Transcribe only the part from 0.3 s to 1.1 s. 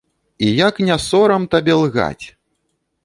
І як не